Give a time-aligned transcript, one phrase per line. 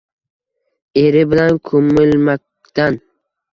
[1.01, 3.01] Eri bilan ko’milmakdan